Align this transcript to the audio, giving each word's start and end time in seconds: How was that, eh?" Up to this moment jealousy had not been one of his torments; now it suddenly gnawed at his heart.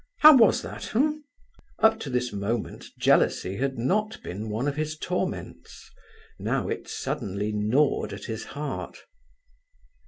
How 0.21 0.35
was 0.35 0.63
that, 0.63 0.95
eh?" 0.95 1.11
Up 1.77 1.99
to 1.99 2.09
this 2.09 2.33
moment 2.33 2.85
jealousy 2.97 3.57
had 3.57 3.77
not 3.77 4.19
been 4.23 4.49
one 4.49 4.67
of 4.67 4.75
his 4.75 4.97
torments; 4.97 5.91
now 6.39 6.67
it 6.67 6.87
suddenly 6.87 7.51
gnawed 7.51 8.11
at 8.11 8.25
his 8.25 8.45
heart. 8.57 9.03